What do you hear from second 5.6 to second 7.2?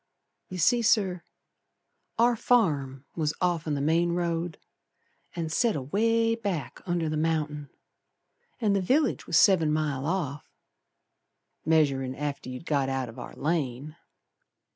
away back under the